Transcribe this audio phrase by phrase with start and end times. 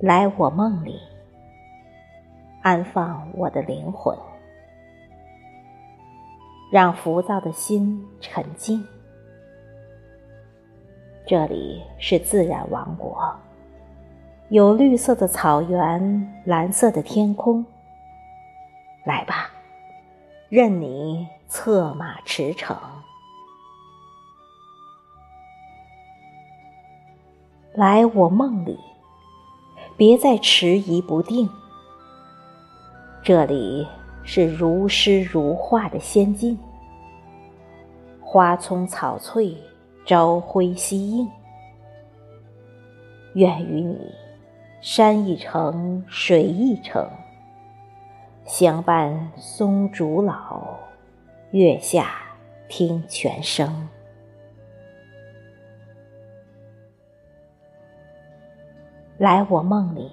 [0.00, 0.96] 来我梦里，
[2.62, 4.16] 安放我的灵魂，
[6.70, 8.86] 让浮躁的心沉静。
[11.26, 13.20] 这里是自然王国，
[14.50, 17.66] 有绿色的草原，蓝色的天空。
[19.04, 19.50] 来吧，
[20.48, 22.76] 任你策马驰骋。
[27.74, 28.78] 来我梦里，
[29.98, 31.50] 别再迟疑不定。
[33.20, 33.84] 这里
[34.22, 36.56] 是如诗如画的仙境，
[38.20, 39.56] 花葱草翠，
[40.06, 41.28] 朝晖夕映。
[43.34, 43.98] 愿与你
[44.80, 47.04] 山一程，水一程，
[48.44, 50.78] 相伴松竹老，
[51.50, 52.12] 月下
[52.68, 53.88] 听泉声。
[59.18, 60.12] 来我梦里，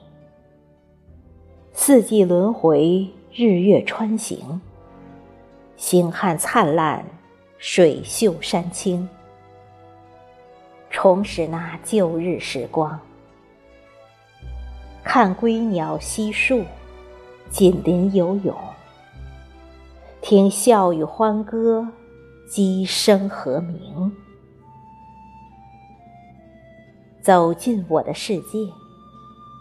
[1.74, 4.60] 四季轮回，日月穿行，
[5.78, 7.06] 星汉灿烂，
[7.60, 9.08] 水秀山清，
[10.90, 13.00] 重拾那旧日时光，
[15.04, 16.64] 看归鸟嬉树，
[17.52, 18.56] 锦鳞游泳，
[20.20, 21.88] 听笑语欢歌，
[22.50, 24.12] 鸡声和鸣，
[27.22, 28.58] 走进我的世界。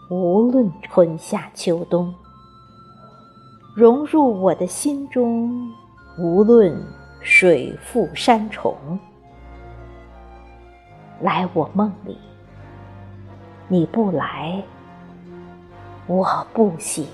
[0.07, 2.13] 无论春夏秋冬，
[3.75, 5.67] 融入我的心中；
[6.19, 6.79] 无论
[7.21, 8.75] 水复山重，
[11.21, 12.15] 来我梦里，
[13.67, 14.63] 你不来，
[16.05, 17.07] 我不醒。